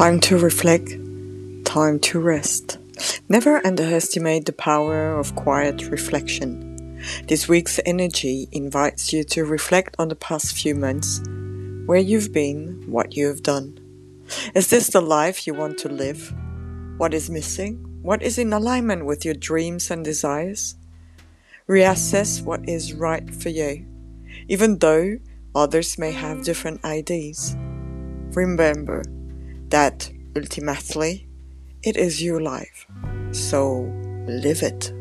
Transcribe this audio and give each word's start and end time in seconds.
Time 0.00 0.18
to 0.20 0.38
reflect, 0.38 0.92
time 1.66 2.00
to 2.00 2.18
rest. 2.18 2.78
Never 3.28 3.60
underestimate 3.66 4.46
the 4.46 4.52
power 4.54 5.18
of 5.18 5.34
quiet 5.34 5.90
reflection. 5.90 6.98
This 7.28 7.48
week's 7.48 7.78
energy 7.84 8.48
invites 8.50 9.12
you 9.12 9.24
to 9.24 9.44
reflect 9.44 9.96
on 9.98 10.08
the 10.08 10.16
past 10.16 10.56
few 10.56 10.74
months, 10.74 11.20
where 11.84 11.98
you've 11.98 12.32
been, 12.32 12.82
what 12.86 13.14
you 13.14 13.26
have 13.26 13.42
done. 13.42 13.78
Is 14.54 14.70
this 14.70 14.86
the 14.86 15.02
life 15.02 15.46
you 15.46 15.52
want 15.52 15.76
to 15.80 15.90
live? 15.90 16.32
What 16.96 17.12
is 17.12 17.28
missing? 17.28 17.84
What 18.00 18.22
is 18.22 18.38
in 18.38 18.54
alignment 18.54 19.04
with 19.04 19.26
your 19.26 19.34
dreams 19.34 19.90
and 19.90 20.02
desires? 20.02 20.76
Reassess 21.68 22.42
what 22.42 22.66
is 22.66 22.94
right 22.94 23.28
for 23.34 23.50
you, 23.50 23.84
even 24.48 24.78
though 24.78 25.18
others 25.54 25.98
may 25.98 26.12
have 26.12 26.42
different 26.42 26.86
ideas. 26.86 27.54
Remember 28.32 29.02
that 29.70 30.10
ultimately 30.36 31.26
it 31.82 31.96
is 31.96 32.22
your 32.22 32.40
life, 32.40 32.86
so 33.32 33.90
live 34.26 34.62
it. 34.62 34.92